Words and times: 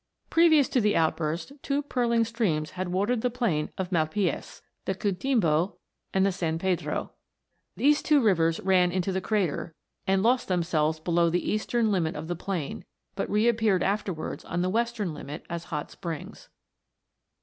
Previous 0.31 0.67
to 0.69 0.81
the 0.81 0.95
outburst, 0.95 1.51
two 1.61 1.83
purling 1.83 2.25
streams 2.25 2.71
had 2.71 2.87
watered 2.87 3.21
the 3.21 3.29
plain 3.29 3.69
of 3.77 3.91
Malpays, 3.91 4.63
the 4.85 4.93
Outimbo, 4.95 5.77
and 6.11 6.25
the 6.25 6.31
San 6.31 6.57
Pedro. 6.57 7.11
These 7.75 8.01
two 8.01 8.19
rivers 8.19 8.59
ran 8.61 8.91
into 8.91 9.11
the 9.11 9.21
crater, 9.21 9.75
and 10.07 10.23
lost 10.23 10.47
themselves 10.47 10.99
below 10.99 11.27
at 11.27 11.33
the 11.33 11.51
eastern 11.51 11.91
limit 11.91 12.15
of 12.15 12.27
the 12.27 12.35
plain, 12.35 12.83
but 13.13 13.29
reappeared 13.29 13.83
afterwards 13.83 14.43
on 14.45 14.63
the 14.63 14.71
western 14.71 15.13
limit 15.13 15.45
as 15.51 15.65
hot 15.65 15.91
springs. 15.91 16.49